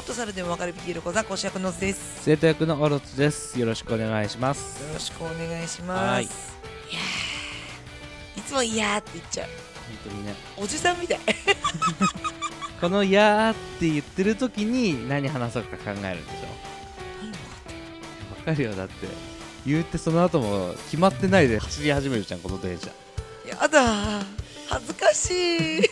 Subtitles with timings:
[0.00, 2.22] もっと猿でもわかる BL 講座講師役のです。
[2.24, 3.60] 生徒役のオロツです。
[3.60, 4.82] よろしくお願いします。
[4.82, 6.58] よろしくお願いしはいます。
[6.90, 6.94] い。
[6.94, 8.38] やー。
[8.38, 9.48] いつも「いや」って言っちゃう。
[10.04, 10.34] 本当にね。
[10.56, 11.20] おじさんみたい。
[12.80, 16.16] この「やー」って言ってる時に何話そうか考えるんでしょ
[18.38, 18.72] わかるよ。
[18.72, 19.06] だって
[19.66, 21.58] 言うてその後も決まってないで。
[21.58, 22.86] 走り始めるじゃんこの電車。
[23.46, 24.24] やだー
[24.66, 25.82] 恥ずかしい。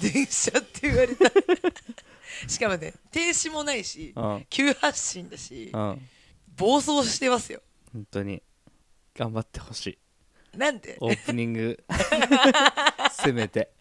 [0.00, 1.30] 電車って言われた
[2.48, 4.34] しかもね停止もないしうん。
[4.34, 6.08] うん急発進だし本
[6.56, 7.62] 暴走してますよ。
[8.10, 8.42] 当に。
[9.14, 9.98] 頑張ってほしい。
[10.56, 10.96] なんで？
[11.00, 11.84] オープニング。
[13.12, 13.72] せめて。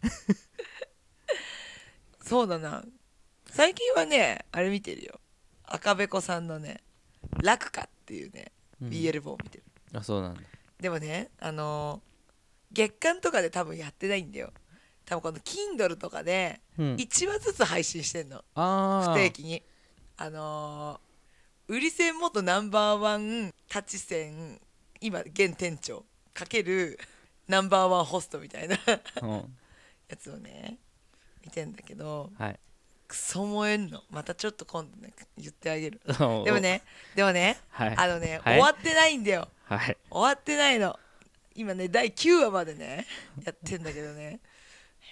[2.22, 2.84] そうだな。
[3.50, 5.20] 最近はねあれ見てるよ。
[5.64, 6.84] 赤べこさんのね
[7.44, 8.90] 「楽か」っていうね、うん。
[8.90, 9.64] BL 本を見てる。
[9.94, 10.42] あそうなんだ。
[10.80, 12.08] でもねあのー
[12.70, 14.52] 月間とかで多分やってないんだよ
[15.08, 16.96] 多分この Kindle とかでうん。
[16.96, 19.64] 1話ずつ配信してんの、不定期に。
[20.18, 21.08] あのー
[21.70, 24.58] 売り線元ナンバーワンタチ線
[25.02, 26.98] 今現店長かける
[27.49, 28.77] ナンバーワンホストみたいな
[29.22, 29.32] うん。
[30.08, 30.77] やつをね
[31.44, 32.60] 見てんだけどはい。
[33.08, 34.02] クソ燃えんの。
[34.10, 35.99] またちょっと今度ね言ってあげる。
[36.08, 36.84] ででもね
[37.16, 37.96] でもねはい。
[37.98, 38.60] あのね、はい。
[38.60, 39.49] 終わってないんだよ。
[39.66, 39.98] はい。
[40.10, 40.98] 終わってないの。
[41.55, 43.05] 今ね第9話までね
[43.44, 44.40] やってんだけどね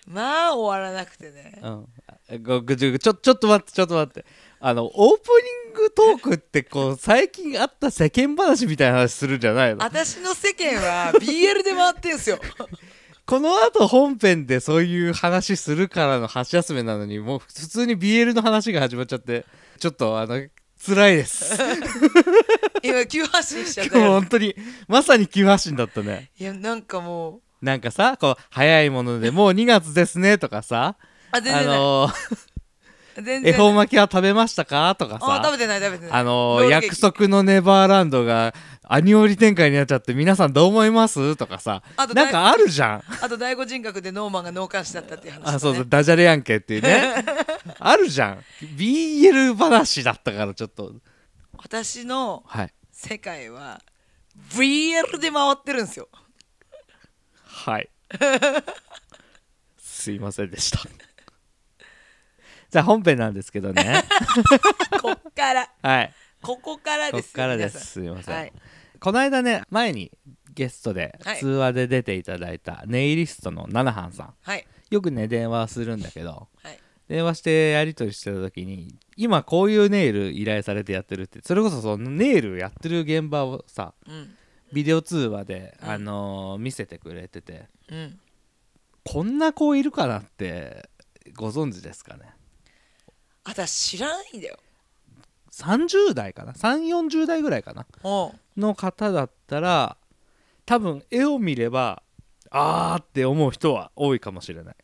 [0.05, 1.59] まあ終わらなくてね。
[1.61, 1.87] うん。
[2.27, 4.25] ちょちょちょっと待ってちょっと待って。
[4.59, 5.29] あのオープ
[5.67, 9.83] ニングトークってこう最近あった世間話みたいな話するんじゃないの？
[9.83, 12.39] 私の世間は BL で回ってんすよ。
[13.25, 19.45] この後本編でそういう話するからの箸休めなのにもう普通に BL の話が始まっちゃって
[19.79, 20.47] ちょっとあの
[20.85, 21.57] 辛いです。
[22.83, 24.55] 今急発進しちゃっ 今日たよ本当に
[24.87, 26.31] まさに急発進だったね。
[26.37, 30.95] いやなんかもうなんかさこう早いものでもう2月ですねとかさ
[31.31, 32.09] ああ全然ない、の
[33.15, 34.93] 全然恵方巻きは食べましたか？
[34.99, 36.13] とかさあ食べてない食べてない。
[36.19, 38.53] あのロールケーキ約束のネバーランドが
[38.83, 41.35] アニオリ展開になっちゃって皆さんどう思います？
[41.37, 43.03] とかさあとなんかあるじゃん。
[43.21, 47.23] あと第五人格でノーマンが脳幹視だったっていう話、ね、あそうそうダジャレやんけっていうね。
[47.79, 48.43] あるじゃん。
[48.77, 50.91] BL 話だったからちょっと。
[51.57, 52.73] 私のはい。
[52.91, 53.79] 世界は
[54.53, 56.07] VL で回ってるんですよ
[57.55, 57.89] はい。
[59.79, 60.79] すいませんでした。
[62.69, 64.03] じゃあ本編なんですけどね。
[65.01, 65.71] こっから。
[65.81, 66.13] はい。
[66.41, 67.23] ここからです。
[67.23, 67.85] よこっからです。
[67.85, 68.53] すいません、はい。
[68.99, 70.11] この間ね前に
[70.53, 71.39] ゲストではい。
[71.39, 74.33] 通話で出ていただいたネイリストのナナハンさん。
[74.41, 74.67] はい。
[74.89, 76.77] よくね電話するんだけどはい。
[77.07, 84.35] 電話してやり取りしてた時に今こういうネイル依頼されてやってるってそれこそそのネイルやってる現場をさうん
[84.75, 85.89] ビデオ通話で、うん。
[85.89, 88.19] あのー見せてくれててうん。
[89.05, 90.89] こんな子いるかなって
[91.35, 92.33] ご存知ですかね？
[93.45, 94.57] 私知らないんだよ。
[95.51, 97.85] 30代かな？3 4 0代ぐらいかな？
[98.03, 99.95] おうの方だったら
[100.65, 102.03] 多分絵を見れば
[102.49, 104.75] あーって思う人は多いかもしれない。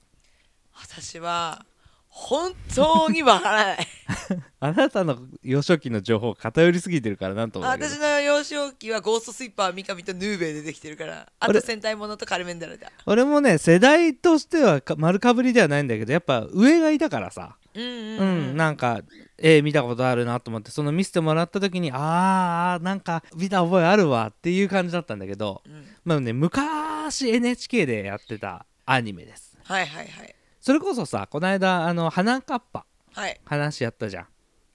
[0.73, 1.65] 私は
[2.13, 3.87] 本当にわからない。
[4.59, 11.31] あなたの幼少期の情報偏りすぎてるからなんと私の幼少期はゴーストスイッパー三上とヌーベイでできてるから。
[11.39, 17.55] あと戦隊ものとカルメンダラだ俺もね世代としてはか丸かぶりではないんだけどやっぱ上がいたからさ。
[17.73, 18.53] うんうんう、うん。
[18.53, 18.99] ん、なんか
[19.37, 25.63] 絵見たことあるなと思ってその見せてもらった時にあーなんか見た覚えあるわっていう感じだったんだけど。
[25.65, 25.87] うん。
[26.03, 29.57] まあね昔 NHK でやってたアニメです。
[29.63, 33.41] はいはいはいそれこそさこの間あの花かっぱはい。
[33.43, 34.27] 話やったじゃん。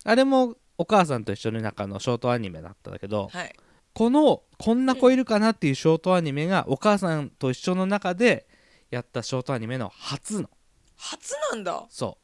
[0.04, 3.54] あれもお母さんと一緒の中のショートアニメだったんだけどはい。
[3.94, 8.46] この「こんな子いるかな」っていうショートアニメがお母さんと一緒の中で
[8.90, 10.50] やったショートアニメの初の。
[10.96, 11.86] 初なんだ。
[11.88, 12.18] そ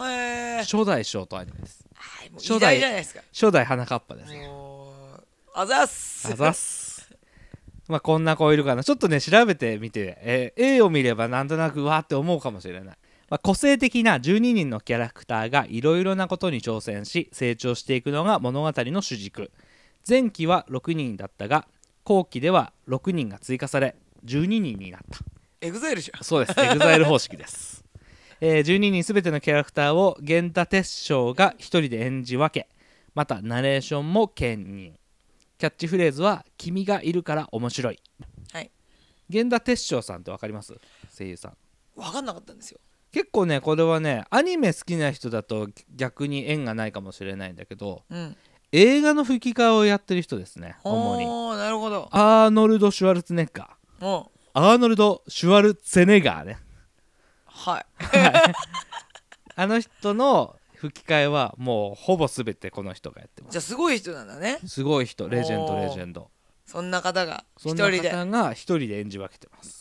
[0.00, 1.84] へうえ初代ショートアニメです。
[1.94, 3.20] はいもう初代偉大じゃないですか。
[3.32, 4.32] 初代花かっぱです
[5.54, 6.32] あざっす。
[6.32, 7.10] あざっす。
[7.88, 8.84] まあこんな子いるかな。
[8.84, 12.98] ちょっとね調べてみて、えー絵を見ればなんとなくうわーって思うかもしれない、
[13.30, 19.50] まあ、個性的な12人のキャラクターがいろいろなことに挑戦し成長していくのが物語の主軸。
[20.08, 21.68] 前期は6人だったが
[22.04, 23.94] 後期では6人が追加され
[24.24, 25.18] 12人になった。
[25.60, 26.24] EXILE じゃん。
[26.24, 26.58] そうです。
[26.58, 27.84] EXILE 方式です、
[28.40, 32.68] えー12人すべてのキャラクターを源田鉄章が一人で演じ分け
[33.14, 34.98] またナレーションも兼任。
[35.58, 38.00] キャッチフレーズは「君がいるから面白い」
[38.52, 38.70] はい。
[39.28, 40.74] 源田鉄章さんって分かります？
[41.16, 41.56] 声優さん。
[41.94, 42.80] 分かんなかったんですよ
[43.12, 48.36] 結構ねこれはねアニメ好きな人だと逆に縁がないかもしれないんだけどうん。
[48.72, 51.26] 映画の吹き替えをやってる人ですね主に。
[51.56, 52.08] なるほど。
[52.12, 54.24] アーノルド・シュワルツェネッガー。
[54.54, 56.58] アーノルド・シュワルツェネッガーね。
[57.46, 57.86] はい。
[59.56, 64.58] あの人の吹き替えはもうほぼ全てこの人がやってまじゃあすごい人なんだね。
[64.62, 65.28] すすごい人。
[65.28, 66.30] レジェンドレジェンド。
[66.64, 68.10] そんな方がそんな一人で。
[68.12, 69.79] 方が一人で演じ分けてます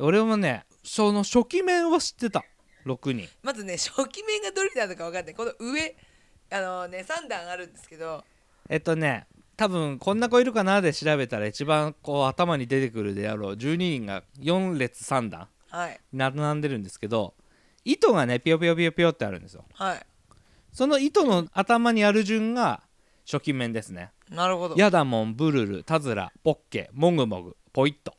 [0.00, 2.44] 俺もねその初期面は知ってた。
[2.86, 5.34] 6人まずね初期面がどれなのか分かんない。
[5.34, 5.96] この上
[6.50, 8.24] あのね3段あるんですけど。
[8.68, 9.26] えっとね
[9.56, 13.52] 多分こんな子いるかなで調べたら一番こう頭に出てくるであろう。
[13.54, 15.48] 12人が4列3段。
[15.68, 16.00] はい。
[16.12, 17.34] 並んでるんですけど
[17.84, 19.64] 糸がねピヨピヨピヨピヨってあるんですよ。
[19.74, 20.06] はい。
[20.72, 22.82] その糸の頭にある順が
[23.30, 24.12] 初期面ですね。
[24.30, 24.76] なるほど。
[24.78, 28.14] ヤダモンブルルタズラポッケモグモグポイッと。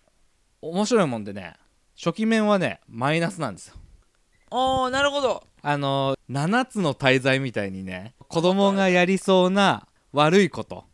[0.61, 1.55] 面白いもんでね
[2.03, 3.75] 初期面はねマイナスなんですよ。
[4.49, 5.43] おーなるほど。
[5.61, 10.85] あの7つの大罪みたいにね子供がやりそうな悪いこと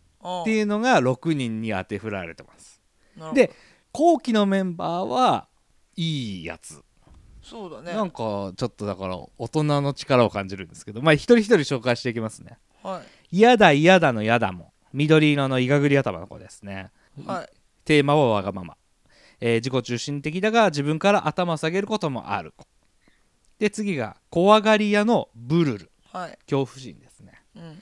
[0.41, 2.81] っていうのが6人に当て振られてます。
[3.33, 3.53] で
[3.93, 5.47] 後期のメンバーは
[5.95, 6.83] いいやつ。
[7.41, 7.93] そうだね。
[7.93, 12.57] なんかちょっとだから大人の力を感じるんですけどまあ一人一人紹介していきますね。
[12.83, 12.99] は
[13.31, 13.37] い。
[13.37, 16.91] 嫌だ嫌だの嫌だもん緑色のいがぐり頭の子ですね。
[17.25, 17.49] はい。
[17.85, 18.75] テーマはわがまま、
[19.39, 22.53] えー自己中心的だが自分から頭を下げることもある。
[22.55, 22.65] 子
[23.59, 25.91] で次が怖がり屋のブルル。
[26.11, 26.37] はい。
[26.49, 27.81] 恐怖心ですね、うん。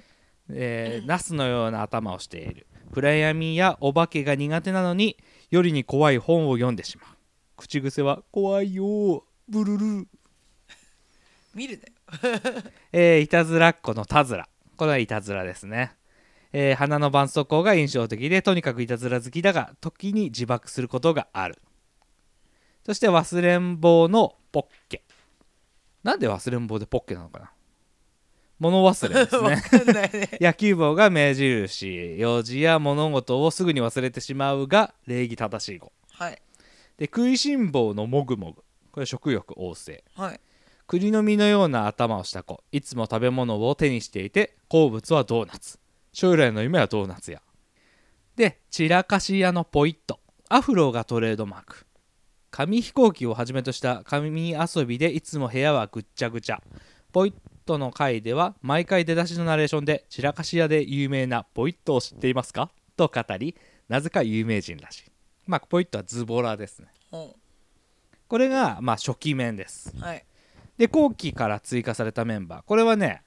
[0.49, 2.67] えーナスのような頭をしている。
[2.91, 5.17] 暗闇やお化けが苦手なのに
[5.49, 7.07] 夜に怖い本を読んでしまう。
[7.57, 10.07] 口癖は「怖いよブルル。
[11.53, 11.83] 見るね」
[12.91, 14.47] えーいたずらっ子のタズラ
[14.77, 15.93] これはいたずらですね、
[16.57, 21.61] えー花の絆創膏が印象的でとにかくいたずら好きだが時に自爆することがある。
[22.85, 25.03] そして忘れん坊のポッケ。
[26.01, 27.51] なんで忘れん坊でポッケなのかな？
[28.57, 29.61] 物忘れですわね
[30.09, 35.91] ね野球帽が目印用事や物事をすぐに忘れてしまうが礼儀正しい子。
[36.13, 36.41] はい。
[36.97, 38.63] で食いしん坊のもぐもぐ。
[38.93, 40.05] これ食欲旺盛。
[40.15, 40.39] はい。
[40.87, 42.63] 栗の実のような頭をした子。
[42.71, 45.79] いつも食べ物を手にしていて好物はドーナツ
[46.15, 47.41] 将来の夢はドーナツや。
[48.37, 50.21] で散らかし屋のポイット。
[50.47, 51.85] アフロがトレードマーク。
[52.51, 56.63] 紙飛行機をはじめとした紙遊びでいつも部屋はぐっちゃぐちゃ。
[57.11, 57.33] ポイッ
[57.65, 62.71] トの回では毎回出だしのナレーションで散らかし屋で有名なポイットを知っていますか？
[62.95, 63.57] と語り
[63.89, 65.11] なぜか有名人らしい。
[65.47, 66.87] まあポイットはズボラですね。
[67.11, 67.27] うん。
[68.29, 69.93] これがまあ初期面です。
[69.99, 70.25] はい。
[70.77, 72.63] で後期から追加されたメンバー。
[72.63, 73.23] これはね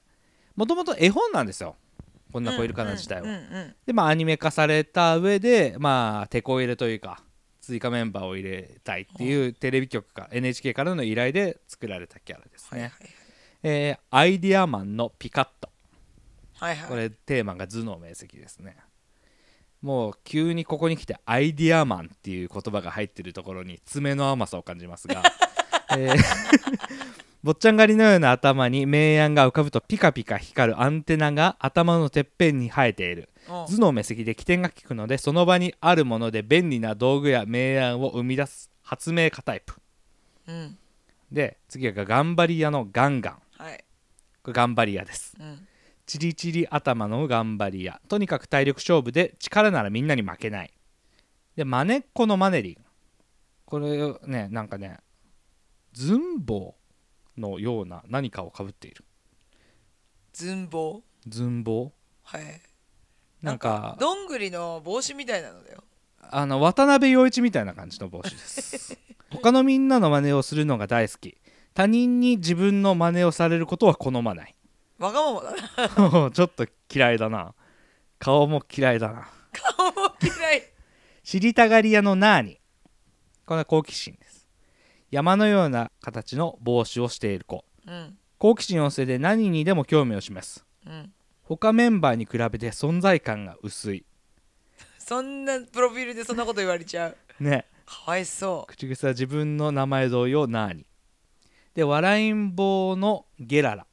[0.55, 1.75] もともと絵本なんですよ
[2.31, 3.27] こんな子いるかな自体は、
[3.85, 7.23] でまあアニメ化された上でまあ手こ入れというか
[7.61, 13.09] 追加メンバーを入れたいっていうテレビ局か NHK からの依頼で作られたキャラですね、はいはい。
[13.63, 15.69] えーアイディアマンのピカット。
[16.55, 16.89] はいはい。
[16.89, 18.77] これテーマが頭脳明晰ですね。
[19.81, 25.23] もう急にここに来てアイディアマンっていう言葉が入ってるところに爪の甘さを感じますが、
[25.97, 33.29] えー坊ちゃん狩りのような頭に明暗が浮かぶとピカピカ光るアンテナが頭のてっぺんに生えている。
[33.47, 33.53] うん。
[33.65, 39.75] 頭脳明晰で起点が利くのでその場にあるもので便利な道具や明暗を生み出す発明家タイプ。
[40.47, 40.77] うん。
[41.31, 43.39] で次が頑張り屋のガンガン。
[43.57, 43.85] はい。
[44.43, 45.37] これ頑張り屋です。
[45.39, 45.65] うん。
[46.05, 50.73] チリチリ頭の頑張り屋とにかく体力勝負で力ならみんなに負けない。
[51.55, 52.77] でマネっ子のマネリン。
[53.65, 54.97] これねなんかね
[55.93, 56.75] ズンボ
[57.39, 59.05] のような何かをかぶっている。
[60.33, 61.91] 寸棒ズンボ？
[62.23, 62.41] はい。
[63.41, 65.83] なんかどんぐりの帽子みたいなのだよ。
[66.21, 68.97] あの渡辺陽一みたいな感じの帽子です。
[69.31, 71.37] 他のみんなの真似をするのが大好き。
[71.73, 74.55] 他人に自分の真似をされることは好まない。
[74.97, 76.31] わがままだな。
[76.31, 77.53] ちょっと嫌いだな。
[78.19, 79.29] 顔も嫌いだな。
[79.53, 80.63] 顔も嫌い。
[81.23, 82.59] 知りたがり屋のナーニ。
[83.45, 84.17] これは好奇心。
[84.19, 84.28] です
[85.11, 87.65] 山のような形の帽子をしている子。
[87.87, 88.17] うん。
[88.37, 90.65] 好奇心旺盛で何にでも興味を示す。
[90.85, 91.11] うん。
[91.43, 94.05] 他メンバーに比べて存在感が薄い。
[94.99, 97.43] そんなプロフィールでそんなこと言われちゃう。
[97.43, 97.65] ね。
[97.85, 100.85] かわいそ口癖は自分の名前同様ナーニ
[101.73, 103.87] で笑いん坊のゲララ。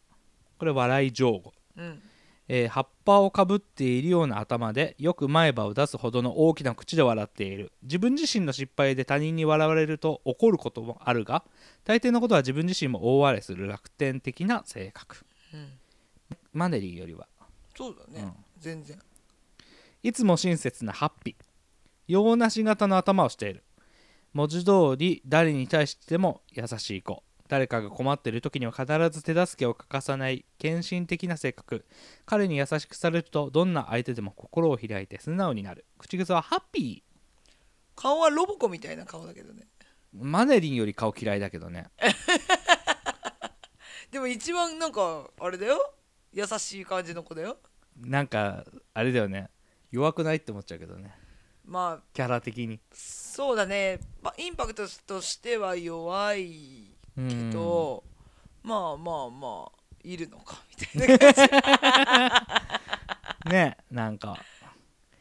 [0.59, 2.03] これ笑い上語、ううん
[2.49, 7.73] えー葉っぱをかぶっているような頭でよく前歯を出すほどの大きな口で笑っている。
[7.83, 11.45] 自分自身の失敗で他人に笑われると怒ることもあるが
[11.85, 15.25] 大抵のことは自分自身も大笑いする楽天的な性格。
[15.55, 15.69] うん。
[16.53, 17.27] マネリーよりは。
[17.77, 18.33] そうだね、うん。
[18.59, 18.99] 全然。
[20.03, 21.45] いつも親切なハッピー。
[22.09, 23.63] 洋梨型の頭をしている。
[24.33, 31.85] 文字通り誰に対しても優しい子誰かが困っている時には必ず手助けを欠かさない献身的な性格。
[32.25, 35.85] 彼に優しくされるとどんな相手でも心を開いて素直になる。
[35.99, 37.03] 口癖はハッピ
[37.95, 39.67] 顔はロボコみたいな顔だけどね。
[40.15, 41.87] ーマネリンより顔嫌いだけどね。
[44.11, 45.95] で でも一番なんかあれだよ。
[46.33, 47.59] 優しい感じの子だよ。
[47.97, 49.51] なんかあれだよね。
[49.91, 51.15] 弱くないって思っちゃうけどね。
[51.65, 52.81] まあキャラ的に。
[52.93, 58.05] そうだね、まあ、インパクトとしては弱いけど、
[58.63, 59.73] まあまあまあ
[60.05, 60.63] いるのか
[60.97, 61.33] みたいな感
[63.45, 63.51] じ。
[63.51, 64.39] ねなんか。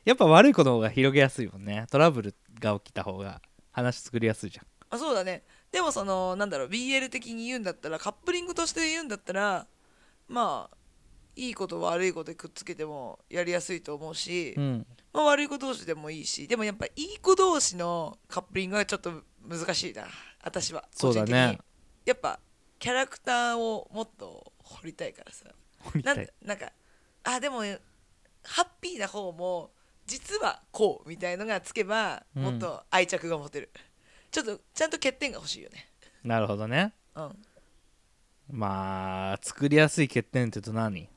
[0.03, 1.87] やっぱ悪い子の方が広げやすいもんね。
[1.89, 4.65] トラブルが起きた方が話作りやすいじゃん。
[4.91, 5.43] あそうだね。
[5.71, 9.67] でもそのなんだろう BL 的に言うんだったらカップリングとして言うんだったら
[10.27, 10.77] まあ
[11.35, 14.87] いいこと悪いことでくっつけてもやりやすいと思うし、うん。
[15.11, 20.03] まあ、悪い子同士でもいいしでもやっぱいい子同士のカップリングはちょっと難しいな
[20.43, 21.57] 私はそうだね
[22.05, 22.39] やっぱ
[22.79, 25.45] キャラクターをもっと掘りたいからさ。
[26.03, 26.71] なんなんか
[27.23, 27.59] あでも
[28.43, 29.71] ハッピーな方も
[30.07, 32.43] 実はこうみたいのがつけばうん。
[32.43, 33.69] もっと愛着が持てる、
[34.31, 35.89] ちょっとちゃんと欠点が欲しいよね。
[36.23, 36.93] なるほどね。
[37.15, 37.35] うん。
[38.51, 41.09] まあ作りやすい欠点って言うと何？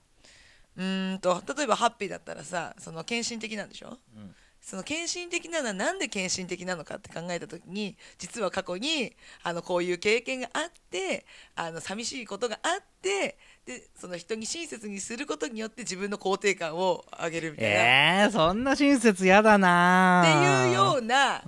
[0.77, 4.35] うーんと例えばハッピーだったらさその献身的なんでしょ、うん
[4.69, 11.25] その献身的なのはなんで献身的なのかって考えた時に実は過去にあのこういう経験があって
[11.57, 20.23] あの寂しいことがあってでその人に親切にすることによって自分の肯定感を上げるみたいな、えー、そんな親切やだな。
[20.23, 21.43] っていうよううな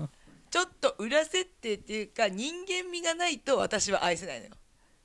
[0.49, 4.53] ちょっと裏設定っていうか人間味がないと私は愛せないのよ。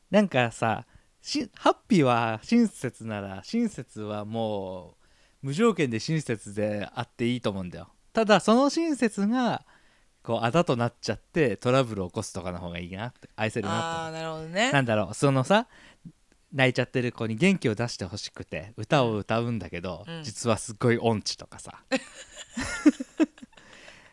[0.10, 0.86] なんかさ
[1.22, 4.96] しハッピーは親切なら親切はも
[5.44, 9.66] う無条件で親切であっていいと思うんだよただその親切が
[10.24, 14.72] こうあだとなっちゃってトラブルを起こすとかの方がいいなって愛せるあなあーなるほどね。
[14.72, 15.68] なんだろうそのさ
[16.54, 20.24] 泣いちゃってる子に元気を出してほしくて歌を歌うんだけど、うん。
[20.24, 21.84] 実はすっごい音痴とかさ。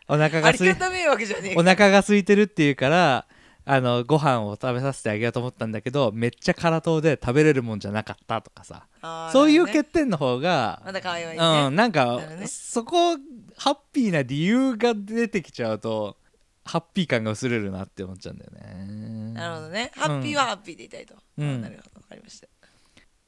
[0.09, 3.25] お腹ありがすいがためえわけじゃねえお腹が空いてるっていうから
[3.65, 8.87] あのご飯を食べさせてあげようと思ったんだけどめっちゃ辛党で食べれるもんじゃなかったとかさ
[9.31, 11.37] そういう欠点の方が、まだ可愛いね。
[11.37, 13.17] うんなんか、ねそこ
[13.55, 16.17] ハッピーな理由が出てきちゃうと
[16.65, 19.91] ハッピー感が薄れるなって思っちゃうんだよねなるほどね。
[19.95, 21.15] ハッピーはハッピーでいたいと。
[21.37, 22.47] うんあなるほど、わかりました。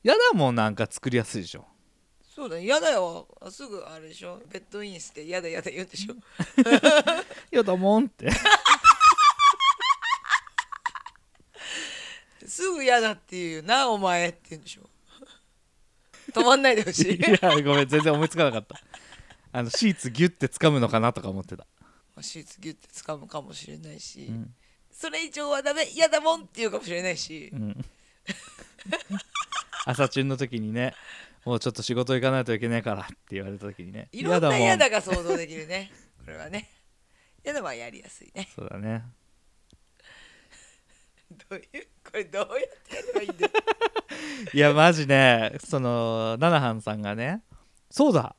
[0.04, 1.66] やだもんなんか作りやすいでしょ
[2.36, 3.28] そうだね、嫌だよ。
[3.42, 4.42] あすぐあれでしょ。
[4.52, 6.16] ベッドインして嫌だ嫌だ言うんでしょ。
[7.56, 8.30] やだもんって
[12.48, 14.90] すぐ嫌だって言うよな、お前って言うんでしょ。
[16.32, 17.16] 止まんないでほしい。
[17.18, 18.80] いやごめん全然思いつかなかった
[19.52, 21.66] あのシーツギュッて掴むのかなとか思ってた、
[22.22, 24.56] シーツギュッて掴むかもしれないし、うん
[24.92, 27.56] それ以上はダメ、嫌だもんって言うかもしれないしう。
[27.58, 27.86] ん
[29.86, 30.94] 朝チュンの時にね
[31.44, 35.92] もうちょっと仕事行かないといけないからって言われた時にねいろんな嫌だが想像できるね。
[36.24, 36.70] これはね。
[37.44, 38.50] 嫌だはやりやすいね。
[38.56, 39.04] そうだね
[41.50, 42.50] どういう、これどうやっ
[42.88, 43.46] てやればいいんだ？
[43.48, 43.52] よ。
[44.54, 47.44] いやマジねそのナナハンさんがね
[47.90, 48.36] そうだ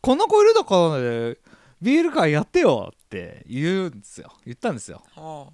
[0.00, 1.36] この子いるだからね
[1.80, 4.32] ビール会やってよって言うんですよ。
[4.44, 5.02] 言ったんですよ。
[5.14, 5.52] は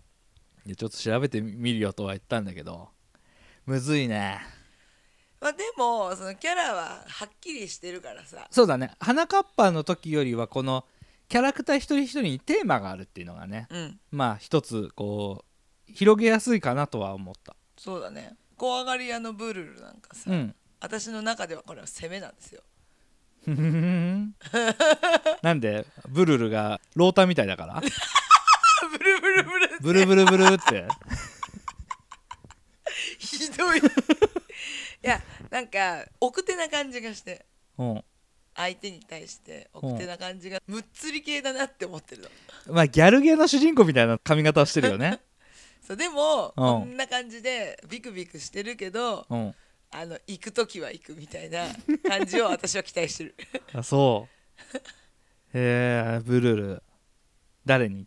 [0.64, 2.90] でちょっと調べてみるよとは言ったんだけど
[3.64, 4.40] むずいね。
[4.42, 8.48] あまあでもそのキャラははっきりしてるからさ。
[8.50, 8.92] そうだね。
[9.00, 10.84] 花かっぱの時よりはこの
[11.28, 14.00] キャラクター一人一人にテーマがあるっていうのがねうん。
[14.10, 15.55] まあ一つこう
[15.92, 17.56] 広げやすいかなとは思った。
[17.76, 18.34] そうだね。
[18.56, 20.54] 怖がり屋のブルルなんかさ、うん。
[20.80, 22.62] 私の中ではこれは攻めなんですよ。
[25.42, 27.80] なんでブルルがローターみたいだから？
[28.90, 30.86] ブルブルブルブルブルブルって。
[33.18, 33.78] ひどい。
[33.78, 33.82] い
[35.02, 37.46] やなんか奥手な感じがして。
[37.78, 38.04] うん。
[38.54, 42.22] 相手に対して奥手な感じがむっつり系だなって思ってる
[42.66, 42.74] の。
[42.74, 45.20] まあギャルゲーの主人公みたいな髪型をしてるよね
[45.86, 46.52] そうでも、うん。
[46.54, 49.54] こんな感じでビクビクしてるけどうん。
[49.92, 51.66] あの行く時は行くみたいな
[52.08, 53.34] 感じを私は期待してる。
[53.72, 54.28] あそ
[54.74, 54.76] う。
[55.54, 56.82] へえブルル。
[57.64, 58.06] 誰に？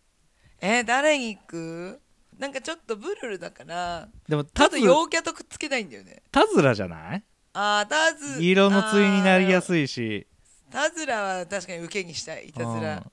[0.61, 2.01] えー誰に行く？
[2.37, 4.77] なんかちょっとブルルだからでもちょタズ。
[4.77, 6.21] っと陽キャとくっつけないんだよね。
[6.31, 7.23] タズラじゃない？
[7.53, 10.27] あータズ色の対になりやいすいし。
[10.69, 13.03] タズラは確かに受けにしたいいたずら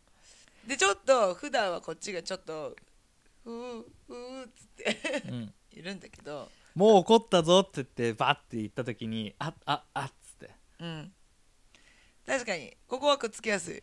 [0.66, 2.76] でちょっと普段はこっちがちょっとふ
[3.50, 4.96] うふうっつって
[5.30, 10.50] ういるんだけどもう怒ったぞって言ってバッて言った時にあああっつって。
[10.80, 11.12] うん。
[12.26, 13.82] 確かにここはくっつきやすい。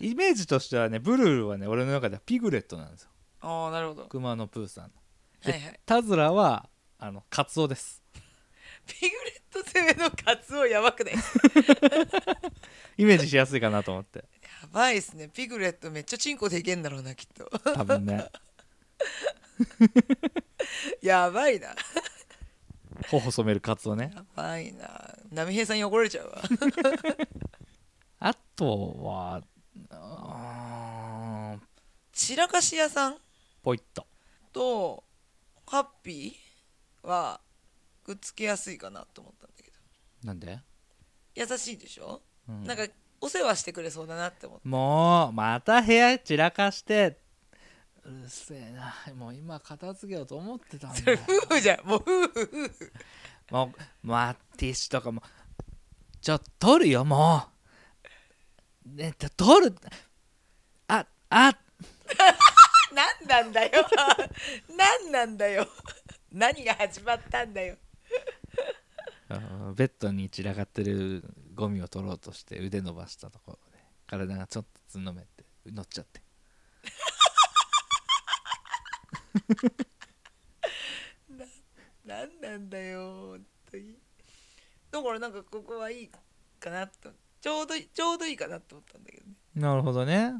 [0.00, 3.10] イメージとしてはねブルルはね俺の中ではピグレットなんですよ。
[3.40, 4.06] ああなるほど。
[4.06, 4.90] クマのプーさんは
[5.50, 5.80] いはい。
[5.86, 6.68] タズラは
[6.98, 8.02] あのカツオです。
[8.86, 11.14] ピグレット攻めのカツオやばくない？
[11.14, 11.20] や
[12.98, 14.24] イメージしやすいかなと思って。
[14.72, 15.28] ばいっすね。
[15.28, 17.48] ピグレットめっちゃチンコでいけんだろうなきっと。
[17.74, 18.28] 多分ね
[21.02, 21.74] やばいな。
[23.10, 24.12] 頬染めるカツオね。
[24.14, 25.14] やばいな。
[25.30, 26.42] 波平さんに怒られちゃうわ。
[28.20, 29.42] あとは
[29.90, 31.60] あー
[32.12, 33.18] 散らかし屋さん？
[33.62, 34.06] ポイッと。
[34.52, 35.04] と
[35.66, 37.40] ハッピーは
[38.04, 39.76] くっつけやすいかなと思ったんだけど。
[40.22, 40.60] なんで、
[41.34, 42.64] 優しいでしょ、うん。
[42.64, 42.86] なんか
[43.20, 47.18] お世話してくれそうだなって思ってもうまた部屋散らかして
[48.06, 48.94] うるせえな。
[49.14, 51.12] もう今片付けようと思ってたんだ。
[51.12, 51.18] よ
[51.48, 51.86] 夫婦じゃん。
[51.86, 52.28] もう夫婦。
[52.28, 52.92] 夫婦
[53.50, 55.22] もうまあティッシュとかも。
[56.20, 57.42] ちょ取るよも
[58.86, 58.96] う。
[58.96, 59.74] ねと取る。
[60.88, 61.58] ああ。
[62.94, 63.70] 何なんだよ。
[64.68, 65.66] 何なんだよ。
[66.30, 67.76] 何が始まったんだよ。
[69.30, 76.20] うんベッドに散らかってるゴミを取ろうとして腕伸ばしたところで体がちょっとつんのめって乗っちゃって
[82.04, 83.96] 何なんだよ本当に。
[84.90, 86.10] だからなんかここはいい
[86.60, 87.10] かなと。
[87.40, 89.32] ちょうどちょうどいいかなと思ったんだけどね。
[89.54, 90.32] なるほどね。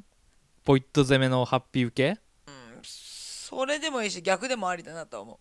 [0.64, 2.20] ポイット攻めのハッピー受け？
[2.46, 2.80] うん。
[2.82, 5.38] それでもいいし逆でもありだなとは思う。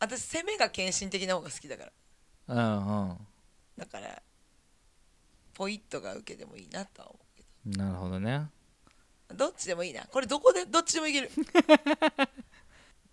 [0.00, 1.92] 私攻めが献身的な方が好きだから。
[2.48, 3.26] うんうん。
[3.76, 4.22] だから
[5.54, 7.26] ポイットが受けでもいいなとは思う
[7.72, 8.48] けなるほどね。
[9.28, 10.06] どどっちでもいいな。
[10.06, 11.30] これどこでどっちでもいける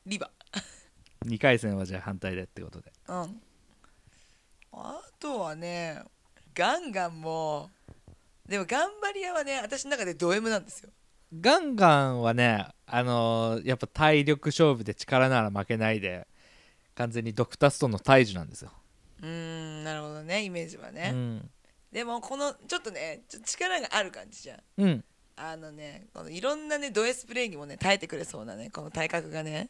[0.05, 0.29] リバ
[1.25, 2.91] 2回戦はじゃあ反対でってことで。
[3.07, 3.41] うん。
[4.73, 6.01] あとはね
[6.55, 7.69] ガンガンも
[8.47, 10.89] でも頑張り屋はね私の中でド M なんですよ。
[11.39, 16.27] ガンガンはねあのーやっぱ体力勝負で力なら負けないで
[16.95, 18.71] 完全にドクターストーンの大樹なんですよ、
[19.21, 21.49] うーんなるほどねイメージはうね、ん。
[21.91, 24.59] でもこのちょっとねちょっと力がある感じじゃん。
[24.77, 25.03] うん。
[25.37, 29.69] あのねこのいろんなねド S プレイにもね耐えてくれそうなねこの体格がね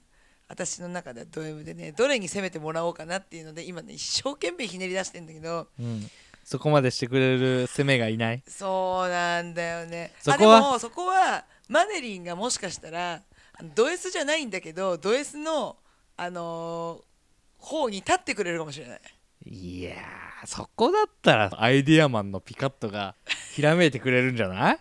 [0.51, 6.09] 私の中ではド M でねどれに攻めてもらおうかなっていうので今ね一生懸命ひねり出してんだけどうん。
[6.43, 8.43] そこまでしてくれる攻めがいない？
[8.47, 10.11] そうなんだよね。
[10.19, 10.57] そこは？
[10.57, 13.21] あでもそこはマネリンがもしかしたら
[13.75, 15.77] ド S じゃないんだけどド S の
[16.17, 17.03] あのー
[17.63, 19.01] 方に立ってくれるかもしれない。
[19.45, 23.13] いやーそこだったらアイディアマンのピカットが
[23.53, 24.79] ひらめいてくれるんじゃない？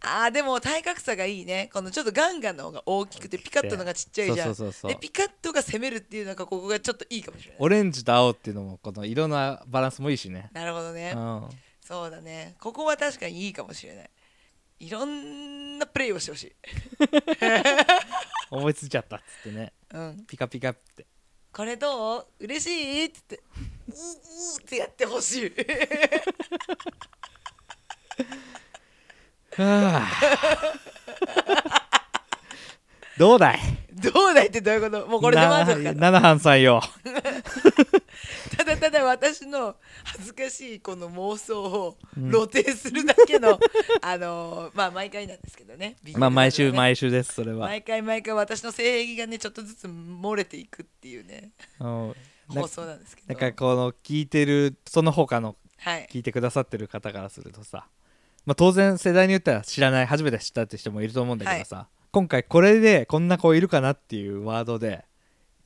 [0.00, 1.70] あーでも体格差がいいね。
[1.72, 4.46] このちょっとガンガンの方が大きくてピカットの方がちっちゃいじゃん。
[4.46, 4.92] そうそうそうそう。
[4.92, 7.56] でピカットが攻めるっていうのがここがちょっといいかもしれない。
[7.60, 10.50] オレンジと青っていうのもこの色のバランスもいいしね。
[10.52, 11.48] なるほどね、うん。
[11.84, 12.54] そうだね。
[12.60, 14.10] ここは確かにいいかもしれない。
[14.80, 16.52] いろんなプレイをしてほしい、
[18.48, 19.72] 思いついちゃったっつってね。
[19.92, 21.06] うん、ピカピカって。
[21.52, 22.26] これどう？
[22.38, 22.68] 嬉し
[23.02, 23.04] い？
[23.06, 23.36] っつって。
[23.36, 23.42] うう
[24.62, 25.50] ってやってほしい。
[25.50, 25.54] は
[28.20, 28.67] あ
[33.18, 33.58] どうだい？
[33.94, 35.06] どうだいってどういうこと？
[35.08, 36.80] もうこれで満足かなさんよ。
[38.56, 42.30] ただただ私の恥ずかしいこの妄想をうん。
[42.30, 43.58] 露呈するだけの、
[44.02, 45.96] あのーまあ毎回なんですけどね。
[46.16, 51.50] まあ毎週毎週ですそれは、毎回毎回私の性癖がねちょっとずつ漏れていくっていうね。
[51.80, 51.84] う。
[51.84, 52.14] ん
[52.54, 53.28] な放送なんですけど。
[53.28, 56.06] なんかこの聞いてるその他のはい。
[56.10, 57.88] 聞いてくださってる方からするとさ、
[58.48, 65.04] まあ、当然世代によっては知らない初めて知ったって人もいると思うんだけどさ、今回これでこんな子いるかなっていうワードで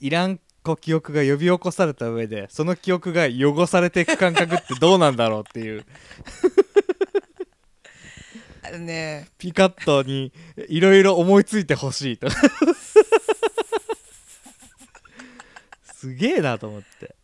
[0.00, 5.86] いらん子記憶が呼び起こされた上でその記憶が汚されていく感覚ってどうなんだろうっていう。
[8.66, 9.28] あのね。
[9.38, 10.32] ピカットに
[10.68, 12.26] いろいろ思いついてほしいと。
[15.94, 17.14] すげえなと思って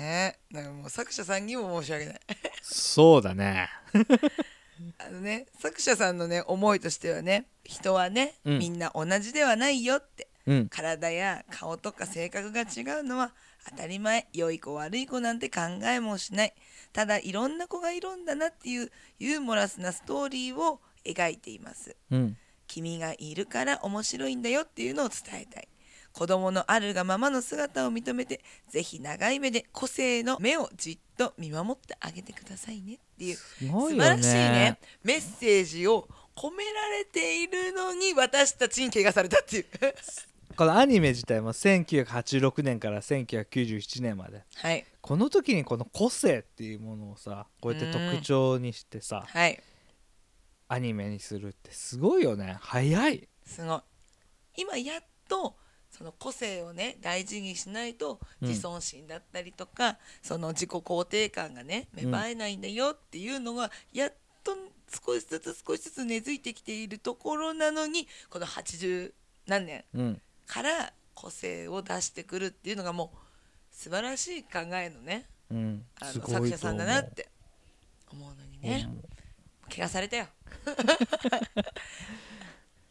[0.00, 0.38] ね。
[0.50, 2.20] えなんかもう作者さんにも申し訳ない。
[2.62, 3.68] そうだね。
[4.98, 8.58] あのね作者さんのね思いとしてはね人はね、うん。
[8.58, 10.68] みんな同じではないよってうん。
[10.68, 12.64] 体や顔とか性格が違
[13.00, 13.34] うのは
[13.68, 16.54] 当たり前良い子悪い子なんて考えもしない。
[16.92, 21.94] ただいろんな子がいるんだなっていうユーモラスなストーリーを描いています。
[22.10, 22.36] うん。
[22.66, 25.68] 君がいるから面白いんだよっていうのを伝えたい
[26.12, 32.94] 子供のあるがままの姿を認めてぜひ長い目で個性の目をじっと見守ってあげてくださいね。
[32.94, 34.40] っていうすごいよ素晴らしいね。
[34.40, 39.66] ねメッセージを込められているのに私たちに怪我されたっていう。
[40.56, 44.44] このアニメ自体も1986年から1997年まで。
[44.56, 44.84] はい。
[45.00, 49.62] この時にこの個性っていうものをさこうやって特徴にしてさはい。
[50.68, 52.56] アニメにするってすごいよね。
[52.60, 53.28] 早い。
[53.44, 53.80] すごい。
[54.56, 55.56] 今やっと
[55.90, 58.48] その個性をね大事にしないとうん。
[58.48, 64.12] 自尊心だったりとか、その自己肯定感がね芽生えないんだよっていうのがやっ
[64.44, 64.56] と
[65.06, 69.12] 少しずつ少しずつ根付いてきているところなのにこの80
[69.46, 70.22] 何年うん。
[70.46, 73.18] から個性を出してくるっていうのがもう
[73.70, 75.84] 素晴らしい考えのねうん。
[76.00, 77.28] あの作者さんだなっとて
[78.12, 78.86] 思うのにね。
[78.88, 79.04] 思う。
[79.70, 80.26] 怪我されたよ。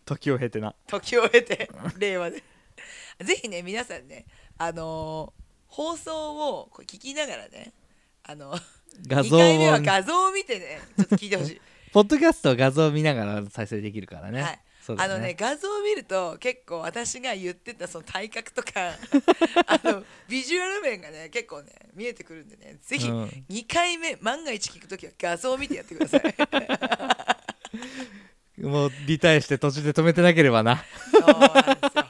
[0.05, 0.73] 時を経てな。
[0.87, 2.43] 時を経て令和で
[3.23, 4.25] ぜひね皆さんね
[4.57, 7.73] あのー放送をこう聞きながらね
[8.23, 8.59] あの2
[9.07, 11.61] 画像回目はを画像を見てねちょっと聞いてほしい。
[11.93, 14.59] ポッドキャストは画像を見ながら再生できるからね、はい。
[14.81, 18.71] そうだあのね画像を見ると結構私が言ってたその体格とか
[19.67, 23.25] あのビジュアル面がね結構ね見えてくるんでねぜひうん。
[23.49, 26.23] 2回目万が一聞くときは画像を見てやってください。
[28.61, 30.83] もうリタイアして途中で止めてなければな。
[31.11, 32.08] そうなんですよ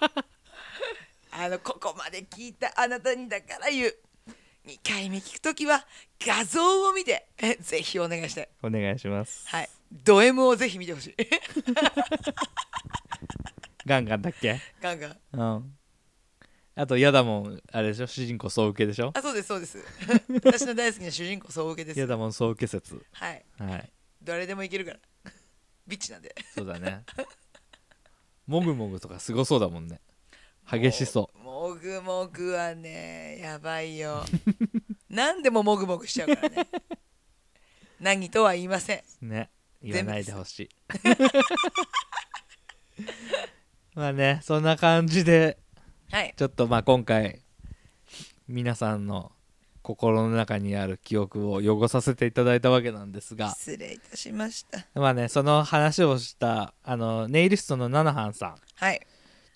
[1.41, 3.95] あのここまで聞いたあなたにだから言う。
[4.67, 5.85] 2回目聞くときは
[6.19, 9.47] 画像を見てえぜひお願いしたいお願いします。
[9.47, 9.69] はい。
[10.03, 11.15] ド M をぜひ見てほしい。
[13.85, 14.59] ガンガンだっけ？
[14.81, 15.17] ガンガン。
[15.31, 15.75] うん。
[16.75, 18.07] あと嫌だもんあれでしょ？
[18.07, 19.11] 主人公総受けでしょ？
[19.15, 19.77] あそうですそうです。
[20.43, 21.97] 私の大好きな主人公総受けです。
[21.97, 23.01] 嫌だもん総受け説。
[23.13, 23.45] はい。
[23.57, 23.91] はい。
[24.21, 24.99] 誰でもいけるから。
[25.87, 26.35] ビッチなんで。
[26.53, 27.05] そうだね。
[28.45, 30.01] もぐもぐとかすごそうだもんね
[30.71, 31.39] 激しそう。
[31.39, 34.23] もぐもぐはねやばいよ。
[35.09, 36.67] 何でももぐもぐしちゃうからね。
[37.99, 39.03] 何とは言いません。
[39.23, 39.49] うね
[39.81, 40.69] 言わないでほしい。
[41.03, 41.17] 全
[43.95, 45.57] まあねそんな感じで
[46.11, 46.33] はい。
[46.37, 47.41] ちょっとまあ今回
[48.47, 49.31] 皆さんの
[49.81, 53.49] 心の中にある記憶を汚させていただいたわけなんですが。
[53.55, 54.85] 失礼いたしました。
[54.93, 58.55] まあねその話をしたあのネイリストのナナハンさん。
[58.75, 59.01] はい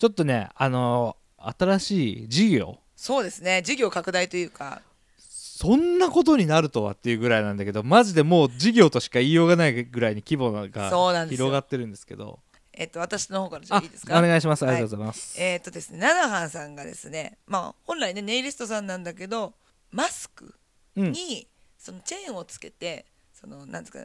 [0.04, 2.78] ちょっとねあの新しい事業。
[2.94, 3.62] そうですね。
[3.62, 4.82] 事業拡大というか。
[5.18, 10.66] そんなことになるとはっていうぐらいなんだけどマジでもう事業としか言いようがないぐらいに規模が
[11.30, 12.40] 広がってるんですけど。
[12.74, 14.18] えっと私の方からいいですか？
[14.18, 14.62] お願いします。
[14.64, 14.76] あはい。
[14.76, 19.54] りがとうございます、えっとですねナナハンさんがですねまあ本来ねネイリストさんなんだけど
[19.90, 20.54] マスク
[20.96, 21.12] うん。
[21.12, 24.00] にそのチェーンをつけてそのなんですか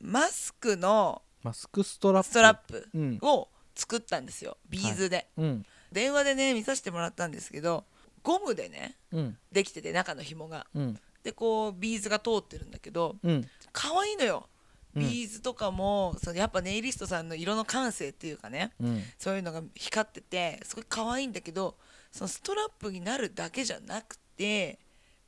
[0.00, 2.28] マスクのマスクストラップ。
[2.30, 3.18] ストラップうん。
[3.22, 4.56] を作ったんですよ。
[4.68, 5.66] ビーズで、うん。
[5.92, 7.84] 電話でね見させてもらったんですけど
[8.22, 9.38] ゴムでねうん。
[9.52, 10.66] できてて中の紐が。
[10.74, 10.98] うん。
[11.22, 13.48] でこうビーズが通ってるんだけどうん。
[13.72, 14.48] 可愛いのよ。
[14.94, 15.02] うん。
[15.02, 19.02] ビーズとかも、そのやっぱネイリストさんの色の感性っていうかねうん。
[19.18, 21.76] そういうのが光っててすごい可愛いんだけど
[22.10, 24.78] そのストラップになるだけじゃなくて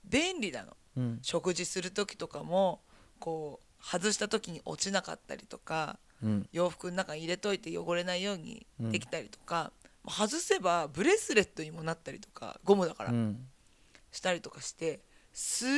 [0.04, 0.76] 便利なの。
[0.96, 1.18] うん。
[1.22, 2.80] 食事する時とかも
[3.18, 6.08] こう外した時に落ちなかったりとかうん
[6.52, 9.72] 洋服の中に入れといて汚れないようにできたりとか、
[10.04, 13.46] もう外せばブレスレットにもなったりとかゴムだからうん。
[14.11, 15.00] したりとかして
[15.33, 15.68] すっ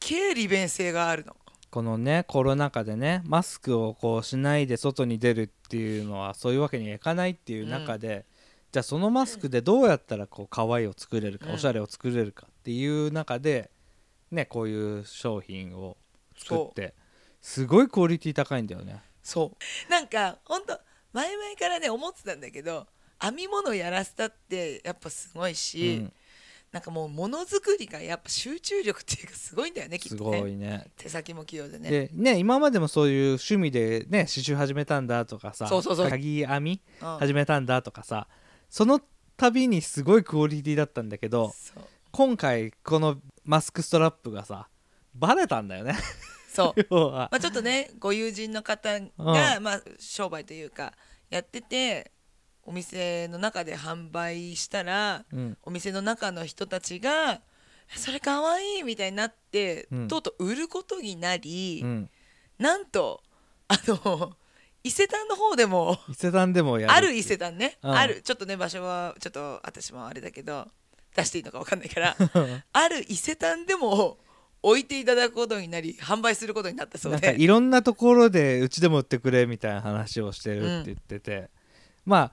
[0.00, 1.34] げえ利便性があるの。
[1.70, 8.26] このねコロナ禍でねマスクをこうしないで外に出るっていうのはそういうわけにはいかないっていう中で、
[8.72, 11.54] じゃあそのマスクでどうやったらこう可愛いを作れるか、うん。
[11.54, 13.70] おしゃれを作れるかっていう中で
[14.30, 15.96] ねこういう商品を
[16.36, 16.94] 作って
[17.40, 19.00] すごいクオリティ高いんだよね
[19.30, 19.90] そう。
[19.90, 20.78] なんかほんと
[21.12, 22.86] 前々からね思ってたんだけど
[23.20, 26.12] 編み物やらせたってやっぱすごいし、うん。
[26.72, 30.40] なんかもうものづくりがやっぱ集中力っていうかすごいんだよねきっすとね。
[30.40, 30.86] ごいね。
[30.96, 31.90] 手先も器用でね。
[31.90, 36.10] でね今までもそういう趣味でね刺繍始めたんだとかさそうそうそう。
[36.10, 37.18] 鍵編みうん。
[37.18, 38.26] 始めたんだとかさ
[38.68, 39.00] その
[39.36, 41.52] 度にすごいクオリティだったんだけど
[42.10, 44.68] 今回このマスクストラップがさ
[45.14, 45.96] バレたんだよね
[46.60, 47.10] そう。
[47.12, 50.92] まあ、ちょっとねご友人の方が、まあ、商売というか
[51.28, 52.12] やってて
[52.64, 55.58] お店の中で販売したらうん。
[55.62, 57.40] お店の中の人たちが
[57.96, 60.08] 「それかわいい」みたいになって、うん。
[60.08, 62.10] とうとう売ることになり、うん。
[62.58, 63.22] なんと
[63.68, 64.36] あの
[64.82, 67.90] 伊勢丹の方でも伊勢丹でもやるある伊勢丹ね、うん。
[67.92, 68.22] ある。
[68.22, 70.68] ちょっとね場所はちょっと私もあれだけど
[71.14, 72.16] 出していいのか分かんないから
[72.72, 74.18] ある伊勢丹でも
[74.62, 77.26] 置いていただくことになり販売することになったそうで。
[77.26, 81.50] なんかいろんなところでうちでも売ってくれみたいな話をしてるって言ってて、
[82.04, 82.32] ま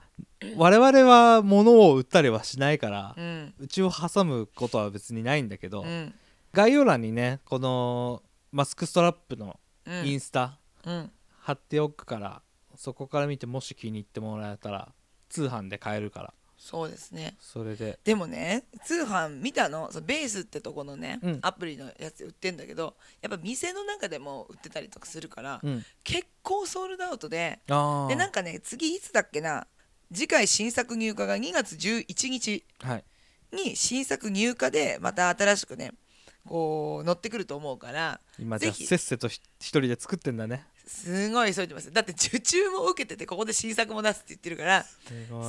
[0.56, 3.54] 我々は物を売ったりはしないからう、ん。
[3.58, 6.14] うちを挟むことは別にないんだけど、うん。
[6.52, 10.06] 概要欄にねこのマスクストラップのうん。
[10.06, 11.10] インスタうん。
[11.40, 12.42] 貼っておくから、
[12.76, 14.92] そこから見てもし気に入ってもらえたら
[15.28, 17.36] 通販で買えるからそうですね。
[17.38, 17.98] それで。
[18.04, 19.90] でもね通販見たの？
[19.92, 21.38] そのベースってとこのね、うん。
[21.42, 25.84] アプリのやつで売ってんだけどやっぱ店の中でも売ってたりとかするから、うん。
[26.02, 29.66] 結構ソールドアウトであでなんかかね次いつだっけな？
[30.12, 33.04] 次回新作入荷が2月11日はい。
[33.52, 35.92] に新作入荷でまた新しくね
[36.44, 38.86] こう乗ってくると思うから今じゃあぜひ。
[38.86, 41.86] せっせとひ一人で作ってんだねすごい急いでます。
[41.86, 44.84] よだって受注も受けててここで新作も出すって言ってるから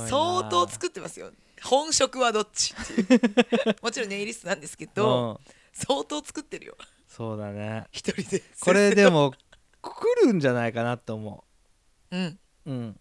[0.06, 1.30] 相当作ってますよ。
[1.62, 3.76] 本職はどっちっていう。
[3.82, 5.50] もちろんネイリストなんですけど、う。
[5.50, 6.76] ん相当作ってるよ。
[7.08, 7.86] そうだね。
[7.90, 8.42] 一人で。
[8.60, 9.32] これでも
[9.80, 11.44] 来るんじゃないかなと思
[12.10, 12.16] う。
[12.16, 12.38] ん。
[12.66, 13.00] ううん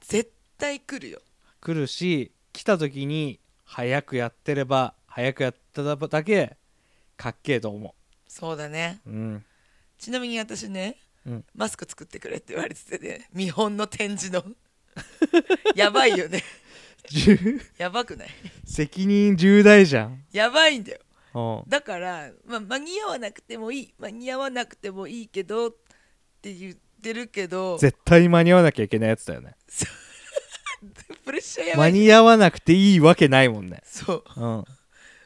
[0.00, 1.20] 絶対来るよ。
[1.60, 6.56] 来るし来た時に早くやってれば早くやっただけ
[7.16, 7.94] かっけえと思
[8.26, 9.00] そうだね。
[9.06, 9.44] ううん。
[9.98, 11.11] ちなみに私ね、うん
[11.54, 13.28] マスク作ってくれって言われててね。
[13.32, 14.44] 見本の展示の。
[15.74, 16.42] やばいよね。
[17.78, 18.28] やばくない？
[18.64, 20.24] 責任重大じゃん。
[20.32, 21.00] やばいんだよ。
[21.34, 21.70] うん。
[21.70, 23.94] だから、まあ、間に合わなくてもいい。
[23.98, 25.74] 間に合わなくてもいいけどっ
[26.42, 27.78] て言ってるけど。
[27.78, 29.54] 絶対間に合わなきゃいけないやつだよね。
[31.24, 31.92] プレッシャーやばい。
[31.92, 33.80] 間に合わなくていいわけないもんね。
[33.84, 34.40] そう。
[34.40, 34.64] うん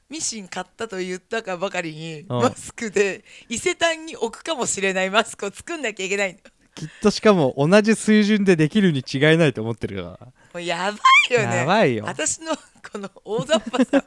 [0.08, 2.26] ミシン買ったと言ったかばかりにん。
[2.28, 6.36] マスクで伊勢丹に置くかもしれないマスクを作んなきゃいけない
[6.74, 10.18] きっとしかも同じ水準でできるに違いないと思ってるか
[10.52, 10.98] もうやば
[11.30, 11.56] いよらね。
[11.56, 12.04] やばいよ。
[12.04, 12.54] 私の
[12.92, 14.04] この大雑把さ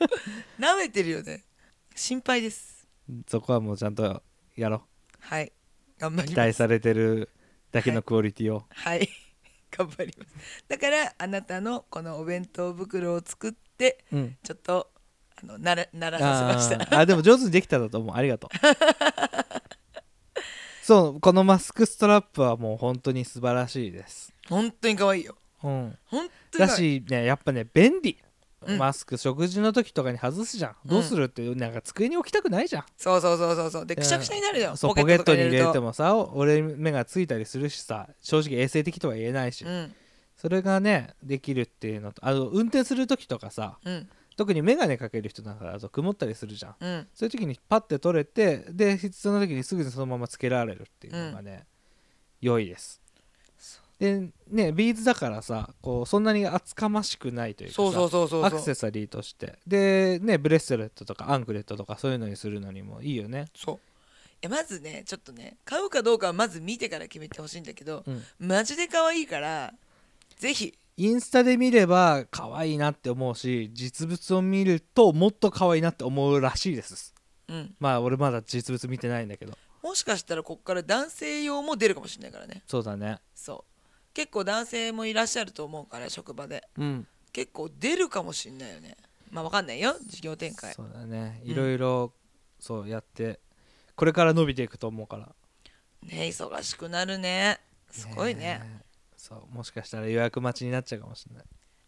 [0.60, 1.44] 舐めてるよね。
[1.96, 2.88] 心配です。
[3.28, 4.22] そこはもうちゃんと
[4.56, 4.84] やろ
[5.20, 5.52] はい。
[5.98, 6.28] 頑張うります。
[6.30, 7.30] 期待されてる
[7.72, 9.10] だけのクオリティを、はい。
[9.76, 10.64] 頑張ります。
[10.68, 14.38] だからあなたのこのお弁当袋を作ってうん。
[14.44, 14.92] ちょっと
[15.42, 17.00] あのならならさせました。
[17.00, 18.16] あでも上手にできたんだと思う。
[18.16, 18.50] ありがとう。
[20.84, 24.34] そうこのマスクストラップはもう本当に素晴らしいです。
[24.48, 25.36] 本当に可愛いよ。
[25.64, 25.98] うん。
[26.06, 28.18] 本当にだしねやっぱね便利、
[28.66, 28.78] うん。
[28.78, 32.86] マスク食事の時とかに外すじゃん、どうするってなんか机に置きたくないじゃん。
[32.98, 33.86] そうそうそうそうそう。
[33.86, 34.76] でくしゃくしゃになるよ。
[34.76, 39.94] そうポケットに入れてももさ俺目がついたりするしさ正直衛生的とは言えないし、うん。
[40.36, 46.76] それがねできるっていうのとあの運転する時とかさうん特に眼鏡かける人なんかだと曇ったりするじゃん。
[46.80, 47.08] うん。
[47.14, 51.66] そういう時にパッて取れてで必要な時にすぐにそのままつけられるっていうのがね、
[52.40, 53.02] 良いです。
[54.00, 59.60] でねビーズだからさこうそんなに厚かましくないというかアクセサリーとして。
[59.68, 63.48] でねブレスレットとかアンクレットとかそういうのにするのにもいいよね。
[63.54, 63.76] そう。
[63.76, 63.80] い
[64.44, 68.24] やまずねちょっとね買うかどうかはまず見てから決めてほしいんだけどうん。
[68.40, 69.74] マジで可愛いから
[70.38, 77.16] ぜひインスタで見れば可愛いなって思うし実物を見るともっと可愛いなって思うらしいです。
[77.48, 77.74] うん。
[77.80, 79.58] まあ俺まだ実物見てないんだけど。
[79.82, 82.64] もしかしたらこっから男性用も出るかもしれないからね。
[82.68, 83.20] そうだね。
[83.34, 84.14] そう。
[84.14, 86.68] 結構男性もいらっしゃると思うから職場で。
[86.78, 87.08] うん。
[87.32, 88.98] 結構出るかもしれないよね。
[89.32, 89.96] まあわかんないよ。
[90.06, 90.74] 事業展開。
[90.74, 91.40] そうだね。
[91.46, 91.50] うん。
[91.50, 92.12] いろいろ
[92.60, 93.40] そうやって
[93.96, 95.30] これから伸びていくと思うから。
[96.04, 97.62] ね忙しくなるね。
[97.90, 98.89] すごいねえ
[99.30, 101.46] そうもしかしたら予約待ちになっちゃうかもしれない。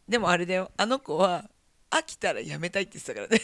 [0.08, 0.72] でもあれだよ。
[0.78, 1.50] あの子は
[1.90, 3.42] 飽きたら辞めたいって言ってたからね。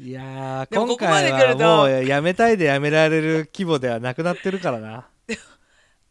[0.00, 5.08] いやー 今回はもうやめたいでやめられる規模ではなくなってるからな。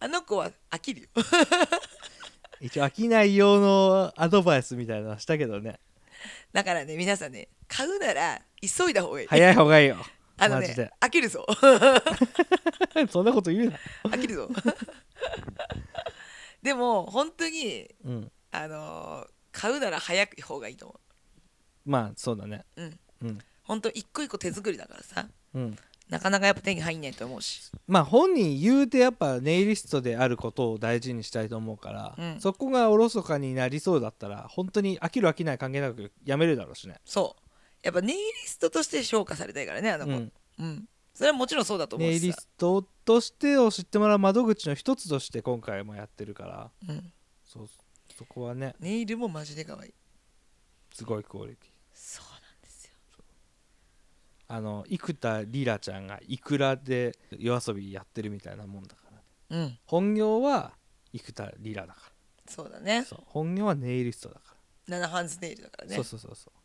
[0.02, 1.08] あの子は飽きるよ。
[2.60, 5.80] 一応飽きない用のアドバイスみたいなのはしたけどね。
[6.52, 9.28] だからね皆さんね買うなら急いだ方がいい。
[9.28, 9.98] 早い方がいいよ。
[10.38, 11.46] あのね飽きるぞ。
[13.10, 13.80] そんなこと言うな。
[14.04, 14.50] 飽きるぞ
[16.62, 18.32] でも本当にうん。
[18.52, 21.00] あのー買うなら早い方がいいと思
[21.86, 22.64] まあそうだね。
[22.78, 23.00] ううん。
[23.24, 23.40] うん。
[23.64, 25.28] 本当一個一個手作りだからさ。
[25.54, 25.78] うん。
[26.10, 27.72] なかなかやっぱ手に入んないと思うし。
[27.88, 32.40] まあ本人言うてやっぱネイリストであることを大事にしたいと思うから、うん。
[32.40, 36.96] そこがおろそかになりそうだったら本当に飽きる飽きない関係なくやめるだろうしね。
[37.06, 37.44] そう。
[37.84, 40.12] やっぱネイリストとして評価されたいからねあの子。
[40.12, 40.32] うん。
[40.60, 40.86] うん、
[41.22, 46.72] それはもちろんそうだと思うネイリストとしてを知ってもらう窓口の一つとして今回もやってるから。
[46.90, 47.14] うん、
[47.46, 47.68] そう
[48.18, 48.74] そこはね。
[48.80, 49.94] ネイルもマジで可愛い。
[50.92, 51.70] すごいクオリティ。
[51.94, 52.92] そうなんですよ。
[54.48, 59.58] あの生田リラちゃんがイクラで夜遊びやってるみたいなもんだから。
[59.60, 59.78] うん。
[59.86, 60.72] 本業は
[61.14, 62.00] 生田リラだか
[62.48, 63.06] そうだね。
[63.28, 64.56] 本業はネイリストだか
[64.90, 65.96] 7ハンズネイルだからら、ね。
[65.98, 66.61] そうそうそうそう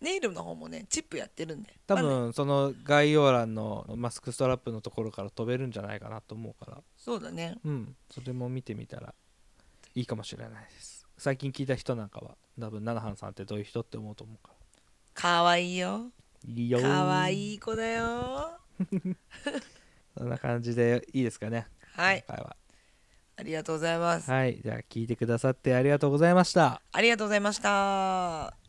[0.00, 1.78] ネイルの方もねチップやってるんで。
[1.86, 2.08] 多まあね。
[2.08, 6.78] 分その概要欄のマスクストラップのところから飛べるんじゃないかなと思うから。
[6.96, 7.58] そうだね。
[7.64, 7.96] うん。
[8.10, 9.14] それも見てみたら
[9.94, 11.06] いいかもしれないです。
[11.18, 14.54] 最近聞いた人なんかは多分ナナハンさんってどういう人って思うと思うから。
[15.14, 16.06] 可愛いよ。
[16.46, 16.82] いいよー。
[16.82, 18.58] 可愛い子だよ
[20.16, 21.66] そんな感じでいいですかね。
[21.94, 22.24] はい。
[22.26, 22.56] 今回は。
[23.36, 24.30] ありがとうございます。
[24.30, 24.60] はい。
[24.62, 26.80] じゃあ聞いてくださってありがとうございました。
[26.92, 28.59] ありがとうございました